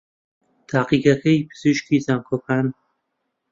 تاقیگەکەی 0.69 1.45
پزیشکیی 1.49 2.03
زانکۆکان 2.05 2.67